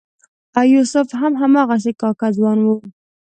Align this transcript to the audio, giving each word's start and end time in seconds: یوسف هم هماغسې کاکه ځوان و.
یوسف 0.73 1.07
هم 1.21 1.33
هماغسې 1.41 1.91
کاکه 2.01 2.27
ځوان 2.37 2.59
و. 2.63 2.67